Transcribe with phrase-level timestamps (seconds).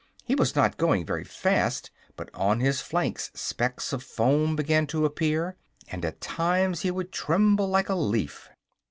[0.25, 5.05] He was not going very fast, but on his flanks specks of foam began to
[5.05, 5.57] appear
[5.91, 8.49] and at times he would tremble like a leaf.